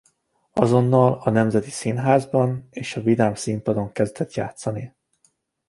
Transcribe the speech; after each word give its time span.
Azonnal 0.53 1.13
a 1.23 1.29
Nemzeti 1.29 1.69
Színházban 1.69 2.67
és 2.71 2.95
a 2.95 3.01
Vidám 3.01 3.35
Színpadon 3.35 3.91
kezdett 3.91 4.33
játszani. 4.33 4.95